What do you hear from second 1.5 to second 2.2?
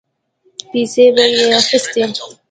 اخيستې.